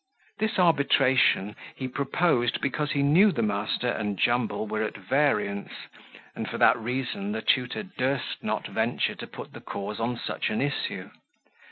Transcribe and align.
This 0.39 0.57
arbitration 0.57 1.55
he 1.75 1.87
proposed, 1.87 2.59
because 2.59 2.93
he 2.93 3.03
knew 3.03 3.31
the 3.31 3.43
master 3.43 3.87
and 3.89 4.17
Jumble 4.17 4.65
were 4.65 4.81
at 4.81 4.97
variance; 4.97 5.73
and, 6.35 6.49
for 6.49 6.57
that 6.57 6.75
reason, 6.79 7.33
the 7.33 7.43
tutor 7.43 7.83
durst 7.83 8.41
not 8.41 8.65
venture 8.65 9.13
to 9.13 9.27
put 9.27 9.53
the 9.53 9.61
cause 9.61 9.99
on 9.99 10.17
such 10.17 10.49
an 10.49 10.59
issue. 10.59 11.11